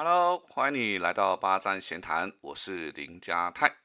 [0.00, 3.78] Hello，欢迎你来到八站闲谈，我是林家泰。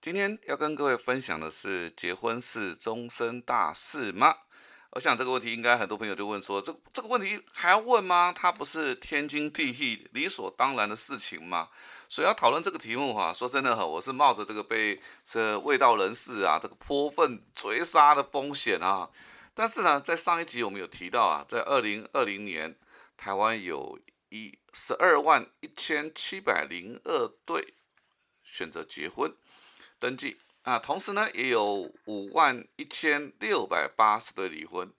[0.00, 4.45] 今天要跟各位分享的是：结婚是终身大事吗？
[4.96, 8.32] 我想这个问题应该很多朋友就问说：这这个问题还要问吗？
[8.34, 11.68] 它不是天经地义、理所当然的事情吗？
[12.08, 19.10] 所以要讨论这个题目哈，说真的哈，我是冒着这个被这味道人士啊这个泼粪追杀的风险啊。
[19.52, 22.74] 但是呢，在上一集我们有提到啊，在二零二零年，
[23.18, 23.98] 台湾有
[24.30, 27.74] 一十二万一千七百零二对
[28.42, 29.36] 选择结婚。
[29.98, 34.92] 登记啊，同时呢，也有五万一千六百八十对离婚。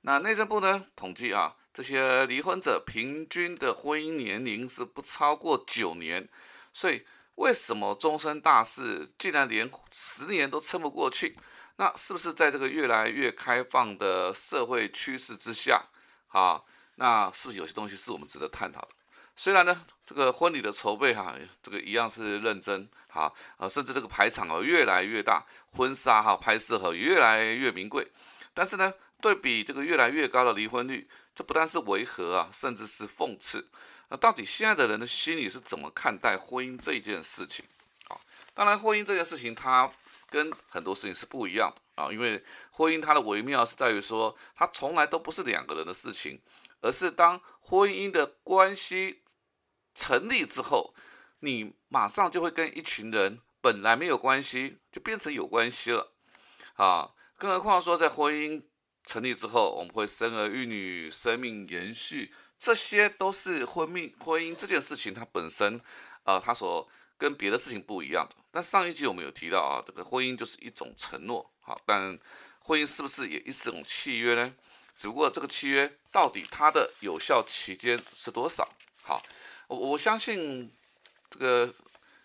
[0.00, 6.28] 那内政部呢统计啊，这些离婚者平均的婚姻年龄是不超过九年。
[6.72, 11.38] 所以，为什么终身大事竟然连十年都撑不过去？
[11.76, 15.90] 那是不是在这个越来越开放的社会趋势之下，
[16.30, 16.64] 啊，
[16.96, 18.88] 那是不是有些东西是我们值得探讨的？
[19.36, 28.12] 虽然呢，这个婚礼的筹备哈，这个一样是认真，好啊，甚至这个排场哦越来越大，婚纱哈拍摄哈越来越名贵，
[28.54, 33.68] 但是呢，对比这个越来越高的离婚率，这不但是违和啊，甚至是讽刺。
[34.08, 37.64] 那到底现在的人的心理是怎么看待婚姻这件事情？
[38.08, 38.16] 啊，
[38.54, 39.90] 当然婚姻这件事情它
[40.30, 46.40] 跟很多事情是不一样的啊，因为婚姻它的微妙是在于说，它从来都不是两个人的事情，
[46.82, 49.22] 而是当婚姻的关系。
[49.94, 50.94] 成立之后，
[51.40, 56.12] 你马上就会跟一群人本来没有关系，就变成有关系了，
[56.74, 58.62] 啊，更何况说在婚姻
[59.04, 65.80] 成立之后，我们会生儿育女，生命延续，这些都是婚命婚姻这件事情它本身，
[66.24, 68.36] 啊，它所跟别的事情不一样的。
[68.50, 72.18] 但上一集我们有提到啊，这个婚姻就是一种承诺，好，但
[72.58, 74.54] 婚姻是不是也是一种契约呢？
[74.96, 78.68] 只不过这个契约到底它的有效期间是多少？
[79.02, 79.22] 好。
[79.68, 80.70] 我我相信，
[81.30, 81.74] 这个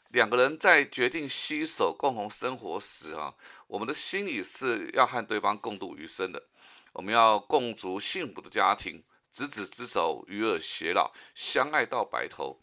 [0.10, 3.34] 两个人在决定携手共同生活时啊，
[3.68, 6.48] 我们的心里是要和对方共度余生的。
[6.94, 12.60] 我们要共筑幸福的家庭，执子之手，与尔偕老，相爱到白头。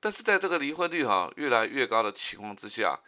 [0.00, 3.00] 但是在这个离婚率哈越来越高的情况之下，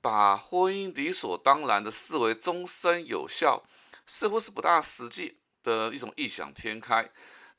[0.00, 3.62] 把婚姻理所当然的视为终身有效，
[4.06, 7.10] 似乎是不大实际的一种异想天开。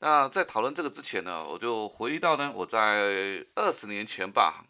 [0.02, 4.64] 那在讨论这个之前呢，我就回忆到呢，我在二十年前吧，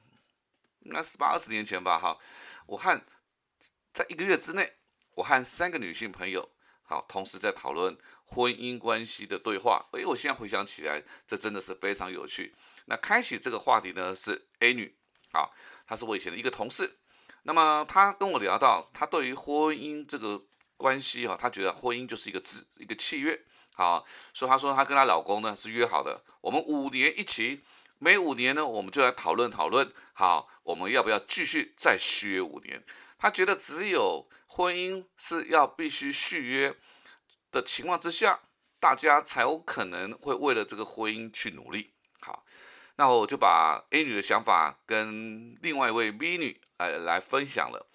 [0.81, 2.19] 应该十八二十年前吧，哈，
[2.67, 3.01] 我和
[3.93, 4.75] 在一个月之内，
[5.15, 6.51] 我和三个女性朋友，
[6.83, 9.87] 好，同时在讨论婚姻关系的对话。
[9.93, 12.57] 哎，我现在回想起来，这真的是非常有趣。
[12.87, 14.97] 那开启这个话题呢是 A 女，
[15.31, 15.51] 啊，
[15.87, 16.99] 她是我以前的一个同事。
[17.45, 20.43] 那么她跟我聊到，她对于婚姻这个
[20.81, 23.39] 关系哈，她觉得婚姻就是一个字，一个契约。
[23.75, 24.05] 好，
[24.35, 27.63] 所以她说她跟她老公呢是约好的，我们五年一起，
[27.99, 32.83] 每五年呢我们就来讨论讨论，好，我们要不要继续再续约五年？
[33.19, 36.75] 她觉得只有婚姻是要必须续约
[37.53, 38.41] 的情况之下，
[38.81, 41.93] 大家才有可能会为了这个婚姻去努力。
[42.21, 42.45] 好，
[42.97, 47.87] 那我就把 A 女的想法跟另外一位 B 女呃来分享了，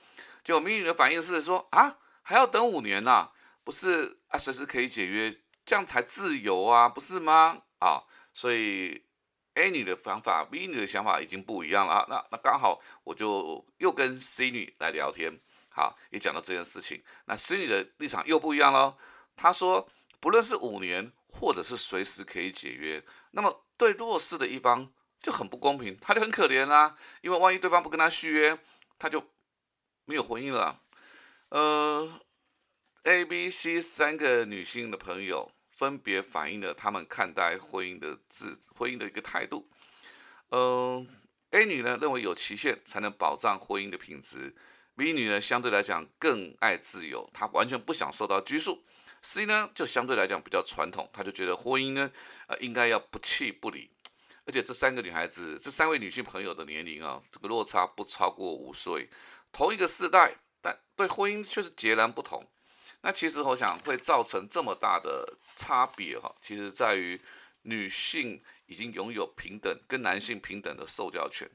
[0.44, 1.98] 结果 B 女的反应是说啊，
[2.28, 3.30] 还要等五年呐？
[3.64, 5.42] 不是啊，随时可以解约。
[5.64, 7.62] 这样才自由啊，不是吗？
[7.80, 8.04] 啊，
[8.34, 9.06] 所以
[9.54, 12.06] A 女的想法，B 女的想法已经不一样了啊。
[12.10, 17.04] 那那刚好我就又跟 C 女来聊天，好，也讲到这件事情。
[17.26, 18.98] 那 C 女的立场又不一样喽。
[19.36, 19.88] 她说，
[20.20, 26.96] 不论是五年，或者是随时可以解约，那么对弱势的一方就很不公平，他就很可怜啦。
[27.22, 28.60] 因为万一对方不跟他续约，
[29.00, 29.32] 他就
[30.06, 30.82] 没有婚姻了。
[31.50, 32.20] 呃
[33.04, 35.52] ，A、B、C 三个女性的朋友。
[35.78, 39.70] 分别反映了他们看待婚姻的自婚姻的一个态度。
[40.52, 41.06] 嗯
[41.50, 44.56] ，A 女呢认为有期限才能保障婚姻的品质
[44.96, 48.86] ，B 女呢相对来讲更爱自由，她完全不想受到拘束。
[49.22, 52.10] C 呢就相对来讲比较传统，她就觉得婚姻呢
[52.48, 53.92] 呃应该要不弃不离。
[54.46, 59.10] 而且这三个女孩子，这三位女性朋友的年龄啊，这个落差不超过五岁，
[59.52, 60.38] 同一个世代，
[60.96, 62.46] 对婚姻却是截然不同。
[63.02, 67.22] 那其实我想会造成这么大的差别哈，其实在于
[67.62, 71.50] 女性已经拥有平等跟男性平等的受教权。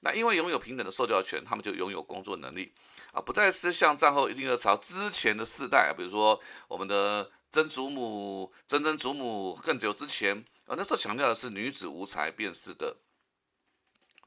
[0.00, 2.72] 那因为拥有平等的受教权，他们就拥有工作能力
[3.12, 12.96] 啊，不再是像战后一定要朝之前的世代，比如说我们的曾祖母、曾曾祖母更久之前啊，那这强调的是女子无才便是德。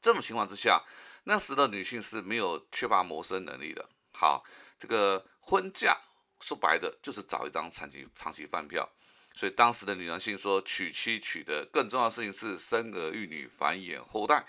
[0.02, 0.86] 这种情况之下，
[1.26, 3.90] 那时的女性是没有缺乏谋生能力的。
[4.20, 4.44] 好，
[4.78, 5.98] 这个婚嫁
[6.42, 8.90] 说白的就是找一张长期长期饭票。
[9.34, 14.46] 所以当时的女人性说，娶妻娶的更重要的事情是生儿育女、繁衍后代，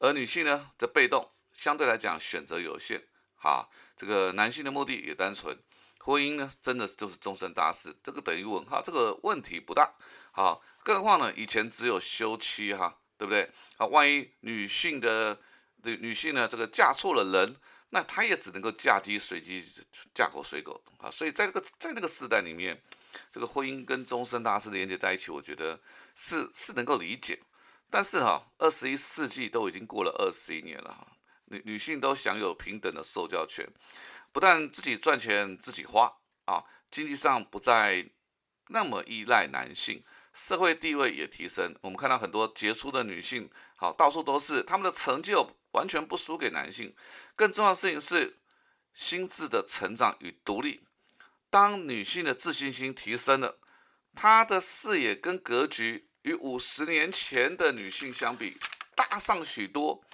[0.00, 3.06] 而女性呢则被动，相对来讲选择有限。
[3.36, 5.62] 好，这个男性的目的也单纯，
[6.00, 9.94] 婚姻呢真的就是终身大事，这个等于问号，这个问题不大。
[10.32, 12.98] 好，更何况呢，以前只有休妻哈。
[13.16, 13.48] 对不对？
[13.76, 15.38] 啊，万一女性的
[15.84, 17.56] 的女性呢，这个嫁错了人，
[17.90, 19.62] 那她也只能够嫁鸡随鸡，
[20.14, 21.10] 嫁狗随狗啊。
[21.10, 22.82] 所以在这个在那个时代里面，
[23.30, 25.78] 这个婚姻跟终身大事连接在一起，我觉得
[26.16, 27.38] 是是能够理解。
[27.90, 31.06] 但是哈，二十一世纪都已经过了二十一年了哈，
[31.44, 33.68] 女女性都享有平等的受教权，
[34.32, 36.16] 不但自己赚钱自己花
[36.46, 38.10] 啊，经济上不再
[38.68, 40.02] 那么依赖男性。
[40.34, 46.94] 社会地位也提升，我们看到很多杰出的女性，好，到处都是，她们的成就完全不输给男性。
[47.36, 48.38] 更重要的事情是
[48.92, 50.84] 心智的成长与独立。
[51.48, 53.58] 当女性的自信心提升了，
[54.16, 58.58] 她的视野跟格局与五十年前的女性相比
[58.96, 60.04] 大上许多。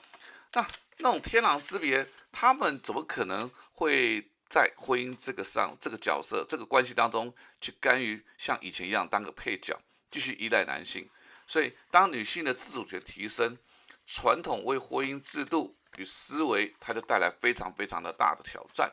[0.52, 0.66] 那
[0.98, 9.80] 那种天壤之别，她们怎么可能会在婚姻这个上这个角色这个关系当中去甘于，像以前一样当个配角？
[10.10, 11.08] 继续依赖男性，
[11.46, 13.58] 所以当女性的自主权提升，
[14.06, 18.92] 传统为婚姻制度与思维，它就带来非常非常的大的挑战。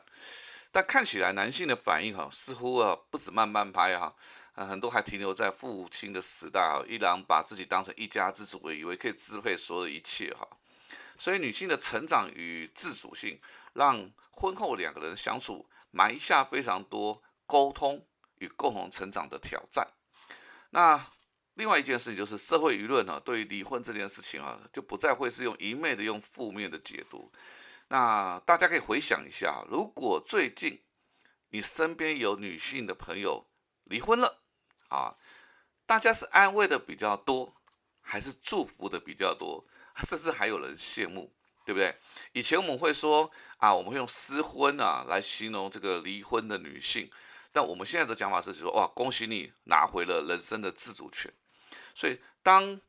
[0.70, 4.14] 但看起来男性的反应哈，似乎啊不止慢慢拍哈，
[4.54, 10.46] 很多还停留在父亲的时代啊，依然把自己当成一家之主，以为可以支配所有一切哈。
[11.16, 13.40] 所以女性的成长与自主性，
[13.72, 18.06] 让婚后两个人相处埋下非常多沟通
[18.36, 19.94] 与共同成长的挑战。
[20.70, 21.06] 那
[21.54, 27.32] 另外一件事情就是社会舆论呢，对于离婚这件事情啊，就不再会是用一昧的用负面的解读。
[27.88, 30.82] 那大家可以回想一下，如果最近
[31.50, 33.46] 你身边有女性的朋友
[33.84, 34.42] 离婚了
[34.90, 35.16] 啊，
[35.86, 37.54] 大家是安慰的比较多，
[38.00, 39.66] 还是祝福的比较多，
[40.04, 41.96] 甚至还有人羡慕，对不对？
[42.32, 47.10] 以前我们会说啊，我们会用失婚啊来形容这个离婚的女性。
[47.52, 51.32] 但我们现在的讲法是说，哇，恭喜你拿回了人生的自主权。
[51.94, 52.80] 所以，当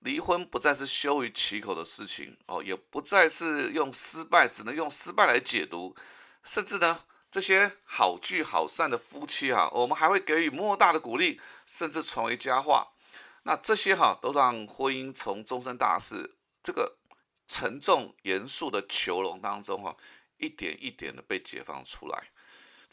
[0.00, 5.96] 离婚不再是羞于启口的事情哦，也不再是用失败只能用失败来解读，
[6.42, 12.92] 甚至呢，这些好聚好散的夫妻哈，我们还会给予莫大的鼓励，甚至传为佳话。
[13.44, 16.98] 那这些哈，都让婚姻从终身大事这个
[17.48, 19.96] 沉重严肃的囚笼当中哈，
[20.36, 22.30] 一点一点的被解放出来。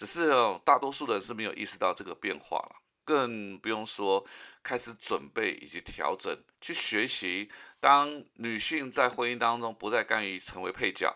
[0.03, 4.25] 只是哦，大多数人是没有意识到这个变化了，更不用说
[4.61, 7.49] 开始准备以及调整，去学习。
[7.79, 11.15] 当女性在婚姻当中不再甘于成为配角，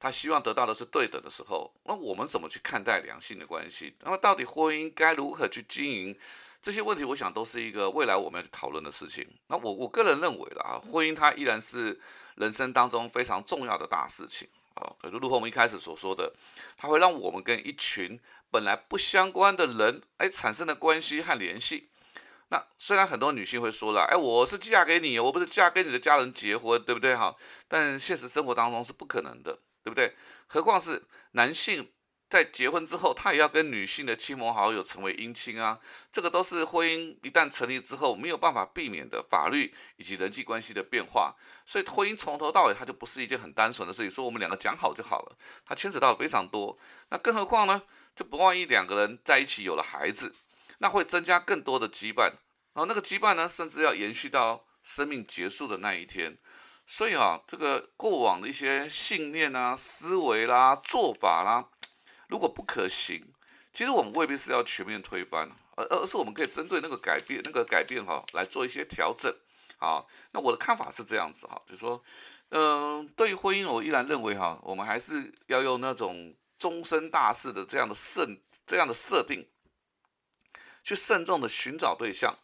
[0.00, 3.94] 她希望得到的是对等的时候，那我们怎么去看待两性的关系？
[4.02, 6.18] 那么到底婚姻该如何去经营？
[6.60, 9.24] 这些问题，我想都是一个未来我们要去讨论的事情。
[9.46, 12.00] 那我我个人认为的啊，婚姻它依然是
[12.34, 14.48] 人生当中非常重要的大事情。
[14.78, 16.34] 啊，就如同我们一开始所说的，
[16.76, 18.18] 它会让我们跟一群
[18.50, 21.90] 本来不相关的人，哎，产生的关系和联系。
[22.48, 27.14] 那虽然很多女性会说了，哎，我是嫁给你，我不是嫁给你的家人结婚，对不对？
[27.14, 27.36] 哈，
[27.68, 30.16] 但现实生活当中是不可能的，对不对？
[30.46, 31.90] 何况是男性。
[32.28, 35.80] 在结婚之后，他也要跟女性的亲朋好友成为姻亲啊，
[36.12, 41.34] 这个都是婚姻一旦成立之后没有办法避免的法律以及人际关系的变化。
[41.64, 46.78] 所以婚姻从头到尾，它就不是一件很单纯的事情，说我们两个讲好就好了，它牵扯到非常多。
[47.08, 47.82] 那更何况呢？
[48.14, 50.34] 就不万一两个人在一起有了孩子，
[50.78, 52.32] 那会增加更多的羁绊，
[52.72, 56.36] 然后那个羁绊呢，甚至要延续到生命结束的那一天。
[56.84, 61.68] 所以啊，这个过往的一些信念啊、思维啦、做法啦。
[62.28, 63.32] 如果不可行，
[63.72, 69.34] 其实我们未必是要全面推翻，而而是我们可以针对那个改变，那个改变哈来做一些调整。
[69.78, 72.02] 好，那我的看法是这样子哈，就说，
[72.50, 78.28] 嗯，对于婚姻，我依然认为哈，我们还是要用那种终身大事的这样的设
[78.66, 79.48] 这样的设定，
[80.82, 82.38] 去慎重的寻找对象。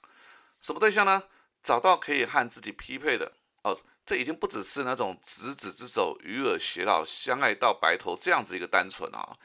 [0.60, 1.24] 什么对象呢？
[1.62, 3.78] 找到可以和自己匹配的哦。
[4.06, 9.38] 这已经不只是那种执子之手，与尔偕老，相爱到白头这样子一个单纯啊。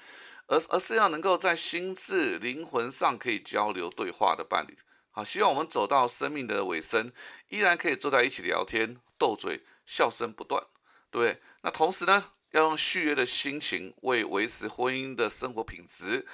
[0.49, 4.77] 而而是要能够在心智、灵魂上可以交流对话的伴侣，
[5.11, 7.11] 好，希望我们走到生命的尾声，
[7.49, 10.65] 依然可以坐在一起聊天、斗嘴、笑声不断，
[11.11, 11.41] 对对？
[11.61, 16.25] 那同时呢，要用续约的心情，为维持婚姻的生活品质，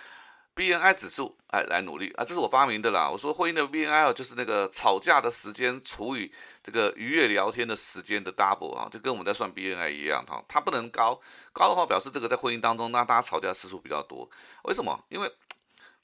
[0.55, 3.09] BNI 指数，哎，来努力啊，这是我发明的啦。
[3.09, 6.31] 我说婚姻的 BNI 就是那个吵架的时间除以
[6.63, 10.41] 这个愉悦聊天的时间的 double 啊，就跟我们在算 BNI 一样哈。
[10.47, 11.19] 它不能高，
[11.51, 14.29] 高的话表示这个在婚姻当中，那大家吵架次数比较多。
[14.63, 15.03] 为什么？
[15.09, 15.29] 因为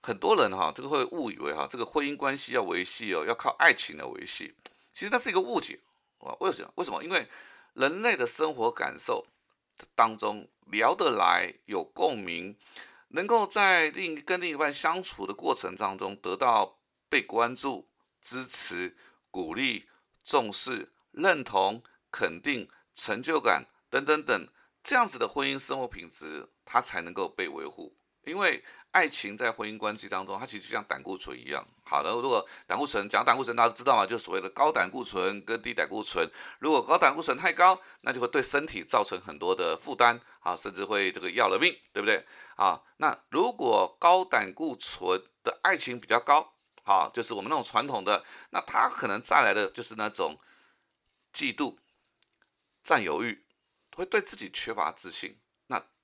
[0.01, 4.53] 很多人哈，这个会误以为哈，这个婚姻关系要维系哦，要靠爱情来维系。
[4.91, 5.79] 其实那是一个误解
[6.19, 6.35] 啊。
[6.41, 6.69] 为什么？
[6.75, 7.01] 为什么？
[7.01, 7.25] 因为
[7.75, 9.25] 人类的生活感受
[9.95, 12.57] 当中聊得来，有共鸣。
[13.13, 17.89] 能够在另跟另一半相处的过程当中得到被关注、
[18.21, 18.95] 支持、
[19.29, 19.87] 鼓励、
[20.23, 24.47] 重视、认同、肯定、成就感等等等，
[24.83, 27.97] 这样子的婚姻生活品质，它才能够被维护。
[28.23, 31.65] 因为爱情在婚姻关系当中，它其实像胆固醇一样。
[31.83, 36.29] 好的，如果胆固醇讲胆固醇，大家知道嘛，就所谓的高胆固醇跟低胆固醇。
[36.59, 42.25] 如果高胆固醇太高，那就会对身体造成很多的负担，啊，甚至会这个要了命，对不对？
[42.55, 50.37] 啊，那如果高胆固醇的爱情比较高，好，就是我们那种传统的，那它可能带来的就是那种
[51.33, 51.77] 嫉妒、
[52.83, 53.45] 占有欲，
[53.95, 55.40] 会对自己缺乏自信。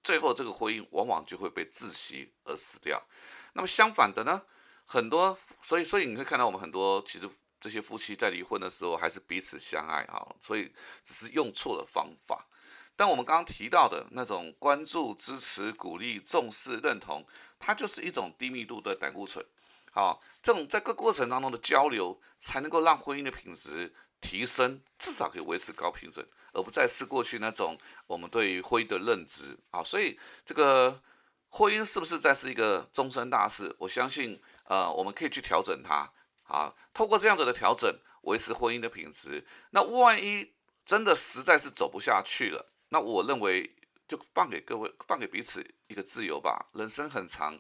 [0.07, 3.05] 最后，这个婚姻往往就会被窒息而死掉。
[3.51, 4.43] 那么相反的呢？
[4.85, 10.25] 很多，所以，所以你会看到我们很多，其实这些夫妻在离婚的时候还是彼此相爱哈。
[10.39, 10.73] 所以
[11.03, 12.47] 只是用错了方法。
[12.95, 17.27] 但我们刚刚提到的那种关注、支持、鼓励、重视、认同，
[17.59, 19.45] 它就是一种低密度的胆固醇。
[19.91, 26.25] 好，这种在各过程当中的交流，才能够让婚姻的品质提升，至少可以维持高品准。
[26.53, 27.77] 而不再是过去那种
[28.07, 31.01] 我们对于婚姻的认知啊，所以这个
[31.49, 33.75] 婚姻是不是再是一个终身大事？
[33.79, 36.11] 我相信，呃，我们可以去调整它
[36.43, 39.45] 啊，透过这样子的调整，维持婚姻的品质。
[39.71, 40.53] 那万一
[40.85, 43.75] 真的实在是走不下去了，那我认为
[44.07, 46.67] 就放给各位，放给彼此一个自由吧。
[46.73, 47.59] 人生很长，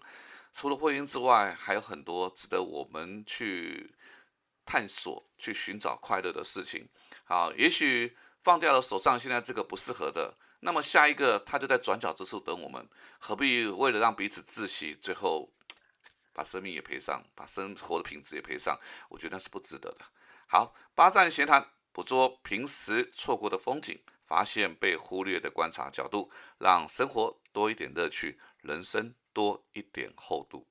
[0.51, 3.95] 除了婚姻之外，还有很多值得我们去
[4.65, 6.89] 探索、去寻找快乐的事情。
[7.23, 8.17] 好，也许。
[8.47, 12.87] 放掉了手上现在这个不适合的，那么下一个他就在转角之处等我们，
[13.19, 15.51] 何必为了让彼此窒息，最后
[16.31, 18.79] 把生命也赔上，把生活的品质也赔上？
[19.09, 20.05] 我觉得那是不值得的。
[20.47, 30.65] 好，八站闲谈，捕捉平时错过的风景，发现被忽略的观察角度，让生活多一点乐趣，人生多一点厚度。